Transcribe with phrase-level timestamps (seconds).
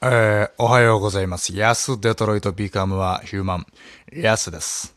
[0.00, 1.56] えー、おはようございます。
[1.56, 3.66] ヤスデトロイトビカムはヒューマン。
[4.12, 4.94] ヤスです。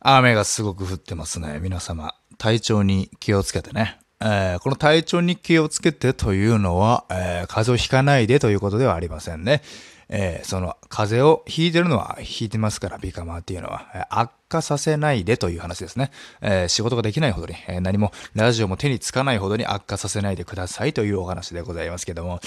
[0.00, 1.58] 雨がすごく降ってますね。
[1.62, 3.98] 皆様、体調に気をつけてね。
[4.20, 9.62] えーこの体調に気をつけてというのは、えー風邪をひかないでということではありませんね。
[10.10, 16.10] えーその、風邪をひいてるのはひいてますから、ビカマーっていうのは、えー悪化させないでという話ですね。
[16.42, 22.40] えー仕事ができないほどに、え何も、ラジオも手につかないほどに悪化させないでくださいというお話でございますけども、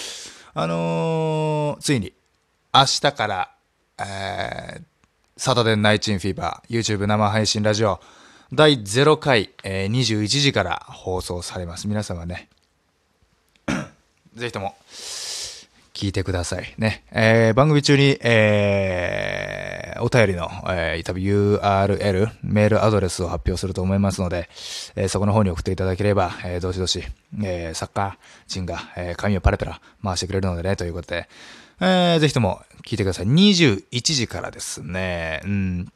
[0.57, 2.13] あのーついに、
[2.73, 3.51] 明日から、
[3.99, 4.83] えー
[5.37, 7.99] サタデンナイチンフィーバー、YouTube 生配信ラジオ、
[8.53, 11.89] 第0回、えー21時から放送されます。
[11.89, 12.47] 皆様ね、
[14.33, 14.77] ぜひとも、
[15.95, 17.03] 聞いてくださいね。
[17.11, 24.49] えー番組中に、えーお便りの、えー多分 URL、メールアドレスを発表すると思いますので、
[24.97, 27.01] えーそこの方に送っていただければ、えーどしどし、
[27.43, 31.29] えー作家人が、えー紙をパラパラ回してくれるのでね、ということで、
[31.79, 33.27] えーぜひとも聞いてください。
[33.27, 35.41] 21時からですね。
[35.45, 35.91] うん。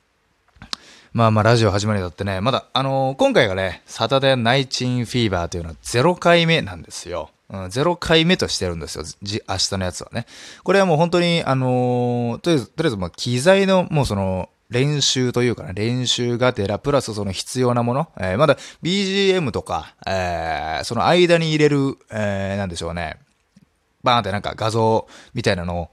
[1.12, 7.32] まあまあ、ラジオ始まりだってね、まだ、あのー今回がね、サタデーナイチンフィーバーというのは0回目なんですよ。
[7.50, 9.04] うん、0回目としてるんですよ。
[9.24, 10.26] じ、明日のやつはね。
[10.64, 23.18] これはもう本当に、あのーとりあえず、とりあえず、まあ、機材の、もうその、練習というかね、練習がてら、プラスその必要なもの、えーまだ BGM とか、えーその間に入れる、えーなんでしょうね、
[24.04, 25.90] バーンってなんか画像みたいなのを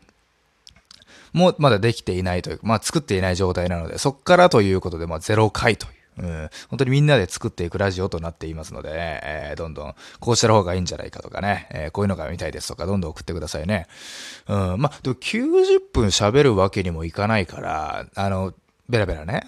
[1.32, 5.86] もうまだできていないというか、まあ作っていない状態なので、そっからということで、まあ0回と
[6.18, 6.22] う。
[6.22, 8.90] ん、本当にみんなで作っていくラジオとなっていますので、
[9.22, 13.86] えーどんどんこうした方がいいんじゃないかとかね、えーこういうのが見たいですとか、どんどん送ってくださいね。
[14.48, 18.52] うん、ま、でも90分喋るわけにもいかないから、あの、
[18.88, 19.46] ベラベラね、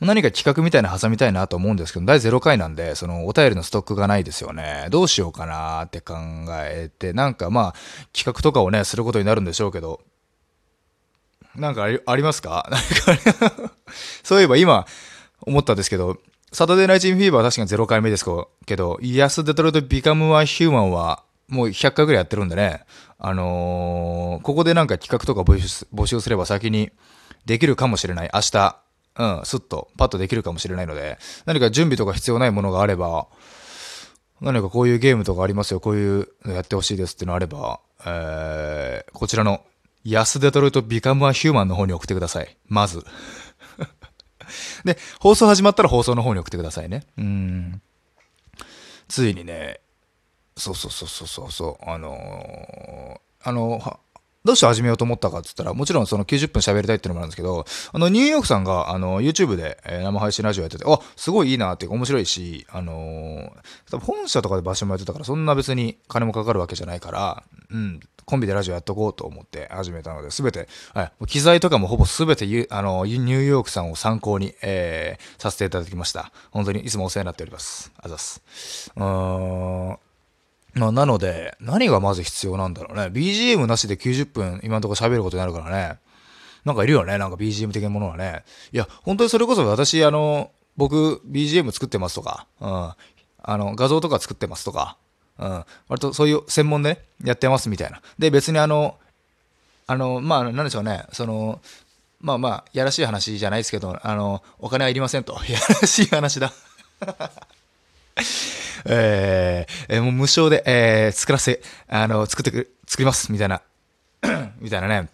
[0.00, 4.88] 何か企画みたいな挟みたいなと思うんですけど、第0回なんで、そのお便りのストックがないですよね。
[4.90, 6.14] どうしようかなって考
[6.50, 7.74] えて、なんかまあ、
[8.12, 10.00] 企画とかをね、することになるんでしょうけど、
[11.56, 12.66] なんかありありますか？
[12.70, 12.80] なん
[13.56, 13.70] か
[14.24, 14.86] そういえば今
[15.42, 16.18] 思ったんですけど、
[16.52, 18.24] サタデーナイチンフィーバーは確かに0回目です
[18.66, 22.84] けど、イヤスデトロイトビカムはヒューマンはもう100回ぐらいやってるんでね、
[23.18, 26.90] あのーここでなんか企画とか募集すれば先に
[27.46, 28.30] できるかもしれない。
[28.32, 28.76] 明日、
[29.16, 33.28] うん、スッと、パッとできるかもしれないので、何か準備とか必要ないものがあれば、
[34.40, 39.62] 何かこういうゲームとかありますよ、こういうのやってほしいですっていうのがあれば、えー、こちらの、
[40.04, 42.56] ヤスデトロイトビカムアヒューマンの方に送ってください。
[42.68, 43.04] まず。
[44.84, 47.04] で、放送始まったら放送の方に送ってくださいね。
[47.18, 47.82] うん。
[49.08, 49.80] ついにね、
[50.56, 53.98] そうそうそうそうそう、あのーあのー
[54.44, 63.50] どうして始めようと思ったかって言ったら、もちろんその90分喋りたいっていうのもあるんですけど、あの、ニューヨークさんが、あの、YouTube で、えー生配信ラジオやってて、あ、すごいいいなっていうか面白いし、あのー
[63.90, 76.32] 多分本社とかで場所もやってたから、そんな別に金もかかるわけじゃないから、うん、コンビでラジオやっとこうと思って始めたので、すべて、はい、機材とかもほぼすべてゆ、あの、ニューヨークさんを参考に、えーさせていただきました。
[76.50, 77.92] 本当にいつもお世話になっております。
[77.96, 78.42] あざす。
[78.96, 80.13] うーん。
[80.74, 83.04] まあ、なので、何がまず必要なんだろうね。
[83.06, 85.98] BGM なしで90分今のところ喋ることになるからね。
[86.64, 87.18] なんかいるよね。
[87.18, 88.44] なんか BGM 的なものはね。
[88.72, 92.92] いや、本当にそれこそ私、あの、僕 BGM 作ってますとか、うん。
[93.46, 94.96] あの、画像とか作ってますとか、
[95.38, 95.64] うん。
[95.88, 98.00] 割とそういう専門でね、やってますみたいな。
[98.18, 98.96] で、別にあの、
[99.86, 101.04] あの、まあ、なんでしょうね。
[101.12, 101.60] その、
[102.20, 105.34] まあまあ、やらしい話じゃないですけど、あの、お金はいりませんと。
[105.46, 106.52] やらしい話だ。
[108.86, 113.62] えーえもう無償で、えー作らせ、あの、作ってく、作ります、みたいな、
[114.60, 115.08] みたいなね、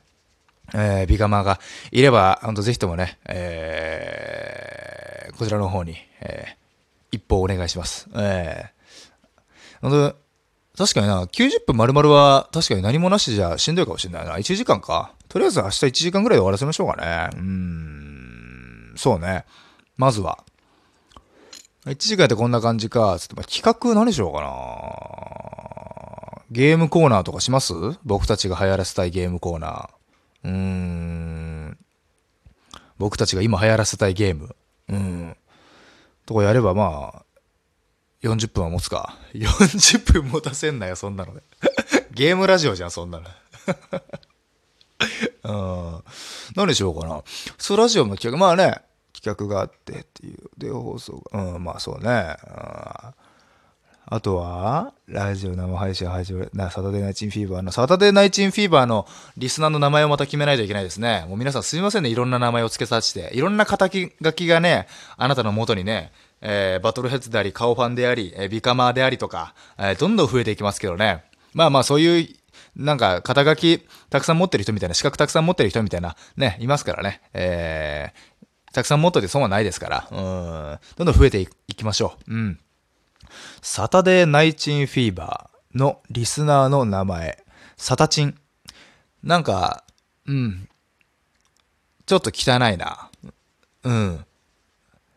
[0.75, 1.61] えービガマーが
[1.91, 6.61] いれば、本当ぜひともね、えーこちらの方に、えー
[7.13, 8.09] 一報お願いします。
[8.17, 8.81] えー
[9.83, 10.17] 本当
[10.79, 14.37] 確かにな、90分丸々は確かに何もなしじゃしんどいかもしれないな。
[14.37, 15.13] 1時間か。
[15.29, 17.29] とりあえず明日1時間ぐらいで終わらせましょうかね。
[17.35, 19.45] うーん、そうね。
[19.97, 20.39] まずは。
[21.87, 23.19] 1時間やってこんな感じか。
[23.19, 26.43] つって、まあ、企画何しようかな。
[26.51, 27.73] ゲームコーナーとかします？
[28.05, 30.45] 僕たちが流行らせたいゲームコーナー。
[30.45, 31.79] うーん。
[32.99, 34.55] 僕たちが今流行らせたいゲーム。
[34.89, 35.37] うん。
[36.27, 37.23] とかやればまあ、
[38.23, 39.17] 40分は持つか。
[39.33, 41.43] 40分持たせんなよ、そんなので。
[42.13, 43.27] ゲームラジオじゃん、そんなの。
[45.45, 45.53] う
[45.99, 46.05] ん。
[46.57, 47.23] 何しようかな。
[47.57, 48.39] そう、ラジオの企画。
[48.39, 48.83] まあね、
[49.23, 50.39] 企画があってっていう。
[50.57, 51.55] で、放送が。
[51.55, 52.37] うん、まあそうね。
[54.13, 59.07] あとは、ラジオ生配信始め、な、サタデーナイチンフィーバーの、サタデーナイチンフィーバーの
[59.37, 61.25] リスナーの名前をまた決めないといけないですね。
[61.29, 63.33] もう皆さんすいませんね、いろんな名前を付けさせて。
[63.37, 71.23] いろんな肩書きがね、あなたの元にね、えーバトルヘッズであり、カオファンであり、えービカマーでありとか、えーどんどん増えていきますけどね。
[71.55, 72.29] まあまあそういう
[72.77, 77.21] なんか、肩書きたくさん持ってる人みたいな、資格たくさん持ってる人みたいな、ね、いますからね。
[77.33, 78.40] えー、
[78.73, 82.35] たくさん持っといて損はないですから、うん、どんどん増えていきましょう。
[82.35, 82.61] うん。
[83.63, 87.45] サタデーナイチンフィーバーのリスナーの名前、
[87.77, 88.39] サタチン。
[89.23, 89.85] なんか、
[90.27, 90.69] うん、
[92.07, 93.11] ちょっと汚いな。
[93.85, 94.25] うん。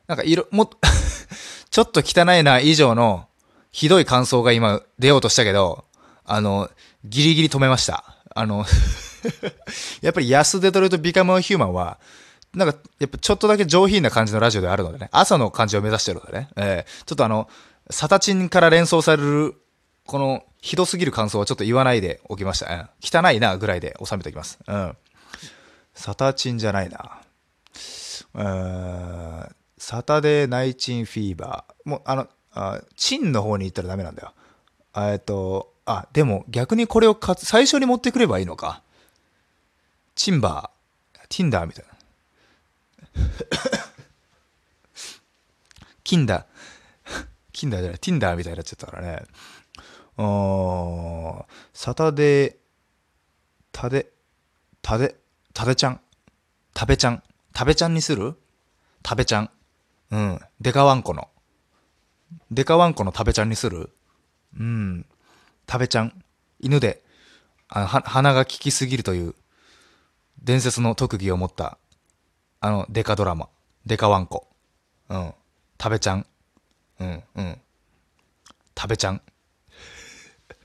[0.07, 0.69] なんか色、も、
[1.69, 3.27] ちょっと汚いな以上の
[3.71, 5.85] ひどい感想が今出ようとしたけど、
[6.25, 6.69] あの、
[7.03, 8.17] ギリギリ止めました。
[8.35, 8.65] あの
[10.01, 11.99] やっぱり安デトロイトビカムヒューマンは、
[12.53, 17.49] なんか、やっぱちょっとだけ上品な感じのラジオであるのでね、朝の感じを目指してるのでね、えー、ちょっとあの、
[17.89, 19.55] サタチンから連想される、
[20.05, 22.71] この、ひどすぎる感想はちょっと言わないでおきました。
[22.73, 24.59] うん、汚いなぐらいで収めておきます。
[24.67, 24.97] うん。
[25.93, 27.21] サタチンじゃないな。
[28.35, 31.89] うん、サタデーナイチンフィーバー。
[31.89, 34.33] もう、あの、あチンの方に行ったらダメなんだよ。
[34.95, 38.81] えっと、あ、でも逆にこれをか最初に持ってくればいいのか。
[40.15, 41.92] チンバー、ティンダーみたいな。
[46.03, 46.45] キンダー、
[47.51, 49.23] キンダーじゃない、ティンダーみたいになっちゃったからね。
[50.17, 52.55] ー、サタデー、
[53.71, 54.11] タデ、
[54.81, 55.15] タデ、
[55.53, 56.01] タデちゃん、
[56.73, 57.23] タベちゃん、
[57.53, 58.35] タベちゃんにする？
[59.01, 59.49] タベちゃん。
[60.11, 60.39] うん。
[60.61, 61.29] デカワンコの。
[62.51, 63.89] デカワンコの食べちゃんにする？
[64.59, 65.05] うん。
[65.69, 66.23] 食べちゃん。
[66.59, 67.03] 犬で、
[67.69, 69.35] あ鼻が利きすぎるという
[70.43, 71.77] 伝説の特技を持った、
[72.65, 73.49] あの、デカドラマ。
[73.85, 74.47] デカワンコ。
[75.09, 75.33] うん。
[75.77, 76.25] 食べちゃん。
[76.97, 77.61] うん、うん。
[78.77, 79.21] 食べちゃん。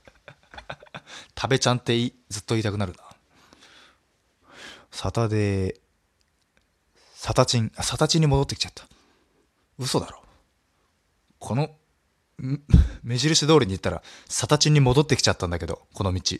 [1.37, 1.97] 食べちゃんって
[2.29, 3.03] ずっと言いたくなるな。
[4.91, 5.79] サタデー、
[7.15, 8.87] サタチン、サタチンに戻ってきちゃった。
[9.77, 10.23] 嘘だろ。
[11.37, 11.75] この、
[13.03, 16.37] 目印通りに行ったら、サタチンに戻ってきちゃったんだけど、この道。
[16.37, 16.39] 違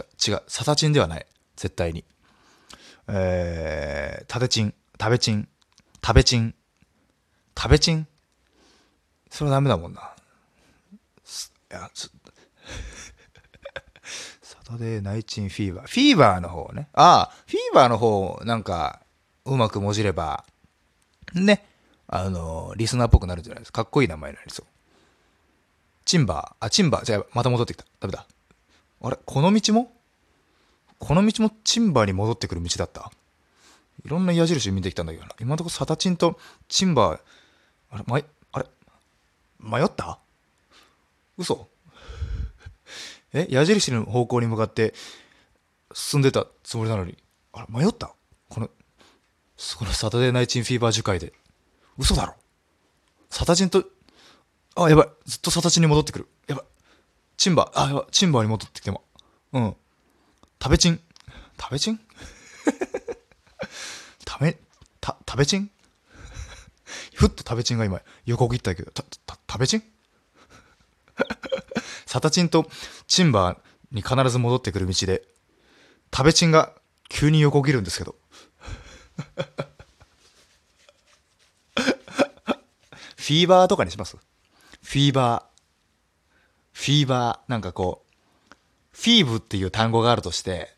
[0.00, 1.26] う、違う、サタチンではない。
[1.54, 2.04] 絶対に。
[3.08, 5.48] えー、タテチン、タベチン、
[6.00, 6.54] タベチン、
[7.54, 8.06] タベチン
[9.30, 10.00] それはダメだもんな。
[10.00, 10.04] い
[11.74, 11.90] や、
[14.42, 15.86] サタデーナイチンフィーバー。
[15.86, 16.88] フィーバーの方ね。
[16.92, 19.00] ああ、フィーバーの方、なんか、
[19.44, 20.44] うまくもじれば、
[21.34, 21.66] ね。
[22.08, 23.84] あの、リスナーっぽくなるじゃないですか。
[23.84, 24.66] かっこいい名前になりそう。
[26.04, 27.84] チンバー、あ、チンバー、じゃあまた戻ってきた。
[28.00, 28.26] ダメだ。
[29.00, 29.90] あれこの道も？
[31.04, 33.10] この道もチンバーに戻ってくる道だった？
[34.04, 35.32] いろんな矢印見てきたんだけどな。
[35.40, 36.38] 今のところサタチンと
[36.68, 37.20] チンバー、
[37.90, 38.20] あれ、ま、
[38.52, 38.66] あれ
[39.58, 40.20] 迷った？
[41.36, 41.66] 嘘？
[43.32, 43.48] え？
[43.50, 44.94] 矢印の方向に向かって
[45.92, 47.18] 進んでたつもりなのに、
[47.52, 48.14] あれ、迷った？
[48.48, 51.32] この、このサタデーナイチンフィーバー樹海で。
[51.98, 52.34] 嘘だろ？
[53.28, 53.82] サタチンと、
[54.76, 55.08] あ、やばい。
[55.26, 56.28] ずっとサタチンに戻ってくる。
[56.46, 56.64] やばい。
[57.36, 58.04] チンバー、あ、やばい。
[58.12, 59.02] チンバーに戻ってきても。
[59.52, 59.76] うん。
[60.62, 61.00] 食べチン。
[61.60, 61.98] 食べチン
[64.28, 64.56] 食べ、
[65.00, 65.70] た、食べチン
[67.14, 69.82] ふっと食べチンが今横切ったけど、た、た、食べチン
[72.06, 72.70] サタチンと
[73.08, 73.58] チンバー
[73.90, 75.26] に必ず戻ってくる道で、
[76.14, 76.72] 食べチンが
[77.08, 78.14] 急に横切るんですけど。
[83.16, 84.16] フィーバーとかにします？
[84.16, 85.44] フィーバー。
[86.72, 87.50] フィーバー。
[87.50, 88.01] なんかこう、
[89.02, 90.72] フィーブっていう単語があるとして、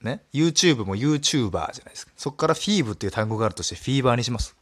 [0.00, 2.12] ね、YouTube も YouTuber じゃないですか。
[2.16, 4.56] そこからフィーブっていう単語があるとして、フィーバーにします。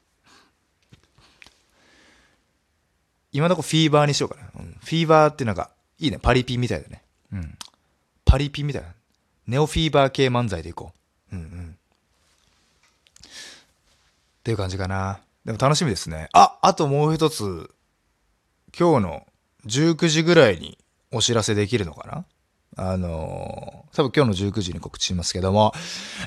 [3.31, 4.51] 今のとこフィーバーにしようかな。
[4.59, 6.19] うん、フィーバーってなんか、いいね。
[6.21, 7.05] パリピみたいだね。
[7.33, 7.57] うん。
[8.25, 8.89] パリピみたいな。
[9.47, 10.93] ネオフィーバー系漫才でいこ
[11.31, 11.37] う。
[11.37, 11.79] うんうん。
[13.29, 13.31] っ
[14.43, 15.21] ていう感じかな。
[15.45, 16.31] でも楽しみですね。
[16.33, 17.71] あ、あともう一つ、
[18.77, 19.27] 今日の
[19.67, 20.79] 19時ぐらいに
[21.13, 22.25] お知らせできるのかな？
[22.79, 25.75] あのー、多分今日の19時に告知しますけども、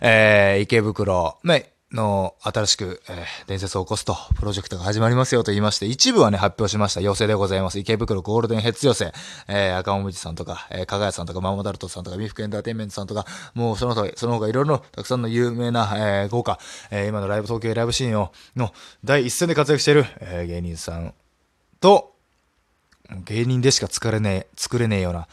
[0.01, 7.01] えー、池袋、ね、の新しく、えー、伝説を起こすと、プロジェクトが始まりますよと言いまして、一部はね、発表しました。
[7.01, 7.79] 要請でございます。
[7.79, 9.12] 池袋ゴールデンヘッズ寄せ、
[9.48, 16.60] えー、赤もみじさんとか、えー、かがやさんとか、ママダルトさんとか、ミフクエンターテインメントさんとか、もうその他、その他いろいろたくさんの有名な、えー、豪華、
[16.91, 21.13] えー、今のライブ東京ライブシーンを、の第一線で活躍している、えー、芸人さん
[21.81, 22.15] と、
[23.25, 25.27] 芸人でしか作れねえ、作れねえような、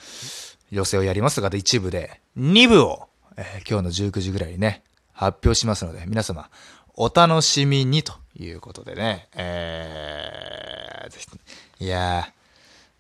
[0.71, 4.83] 寄せをやりますが、一部で、二部を、えー、今日の19時ぐらいにね、
[5.13, 6.49] 発表しますので、皆様、
[6.95, 12.29] お楽しみにということでね、えー、いや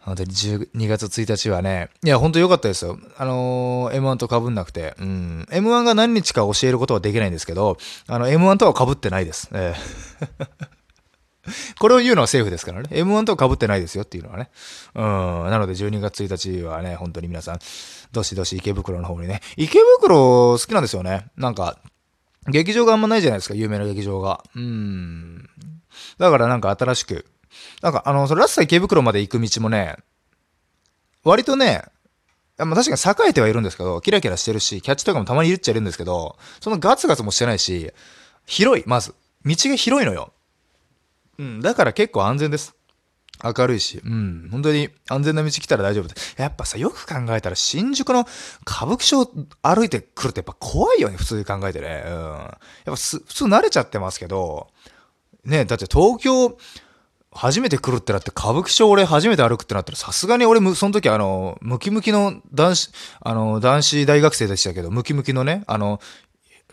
[0.01, 2.99] ー、本当に12月1日はね、いや、本当良かったですよ。
[3.19, 9.51] あのー、M1 と被んなくて、うん、M1 が何日か教えることはできないんですけど、あの、M1 とは被ってないです。
[9.53, 10.78] えー
[11.79, 12.89] これを言うのは政府ですからね。
[12.91, 14.51] M1 と被ってないですよっていうのはね。
[14.95, 15.03] うん。
[15.51, 17.59] なので12月1日はね、本当に皆さん、
[18.13, 19.41] どしどし池袋の方にね。
[19.57, 21.27] 池袋好きなんですよね。
[21.37, 21.79] なんか、
[22.49, 24.43] 劇場があんまないじゃないですか、有名な劇場が。
[24.55, 25.49] うん。
[26.19, 27.27] だからなんか新しく。
[27.83, 29.97] なんかあの、それラスト池袋まで行く道もね、
[31.25, 31.85] 割とね、
[32.59, 37.93] まあ、確かに栄えてはいるんですけど、キラキラしてるし、キャッチとかもたまにいるっちゃいるんですけど、そのガツガツもしてないし、
[38.47, 39.15] 広い、まず。
[39.45, 40.33] 道が広いのよ。
[41.39, 42.75] うん、だから結構安全です。
[43.43, 46.15] 明るいし、うん、本当に安全な道来たら大丈夫で。
[46.37, 48.27] やっぱさ、よく考えたら新宿の
[48.67, 49.31] 歌舞伎町
[49.63, 52.03] 歩いてくるってやっぱ怖いよね、普通に考えてね。
[52.07, 52.13] うん。
[52.13, 52.51] やっ
[52.85, 54.69] ぱ普通慣れちゃってますけど、
[55.45, 56.59] ね、だって東京、
[57.31, 62.91] 初めて来るってなって歌舞伎町俺初めて歩くってなったらさすがに俺その時あの、ムキムキの男子、
[63.21, 66.01] あの、男子大学生でしたけど、ムキムキのね、あの、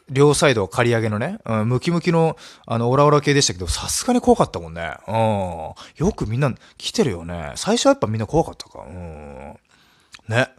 [0.09, 4.95] 両サイド刈り上げのね、うん、ムキムキの、あの、オラオラ系でしたけど、さすがに怖かったもんね。
[5.07, 6.05] うん。
[6.05, 7.53] よくみんな来てるよね。
[7.55, 8.85] 最初はやっぱみんな怖かったか。
[8.87, 9.57] うん。
[10.27, 10.49] ね。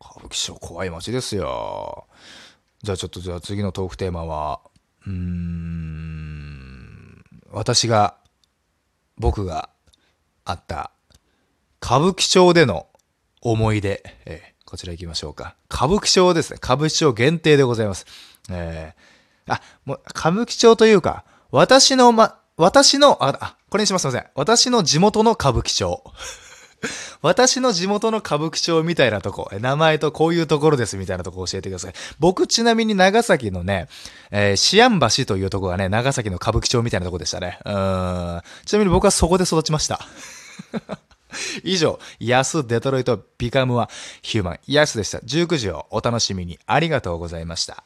[0.00, 2.06] 歌舞伎町怖い街ですよ。
[2.82, 4.60] じゃあちょっとじゃあ次のトークテーマは、
[5.06, 8.16] うーん、私が、
[9.18, 9.68] 僕が
[10.44, 10.90] あった
[11.82, 12.86] 歌舞伎町での
[13.40, 15.56] 思い出、えー、こちら行きましょうか。
[15.68, 16.58] 歌舞伎町ですね。
[16.62, 18.06] 歌舞伎町限定でございます。
[18.50, 24.02] えー、あ、もう、歌舞伎町というか、私のま、私の、あ、あ、これにします。
[24.02, 24.26] すいません。
[24.34, 26.02] 私の地元の歌舞伎町。
[27.22, 31.92] 私の地元の歌舞伎町みたいなとこ、名前とこういうところですみたいなとこ教えてください。
[32.18, 33.88] 僕ちなみに長崎のね、
[34.30, 37.58] えー、シアン橋というとこがね、長崎の歌舞伎町みたいなとこでしたね。
[37.64, 38.40] うん。
[38.64, 40.00] ちなみに僕はそこで育ちました。
[41.64, 43.88] 以上、ヤスデトロイトビカムは
[44.20, 44.58] ヒューマン。
[44.66, 45.18] ヤスでした。
[45.18, 47.84] 19時をお楽しみにありがとうございました。